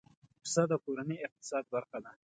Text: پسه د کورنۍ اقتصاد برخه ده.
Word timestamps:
پسه 0.43 0.63
د 0.71 0.73
کورنۍ 0.85 1.17
اقتصاد 1.27 1.63
برخه 1.73 1.97
ده. 2.03 2.11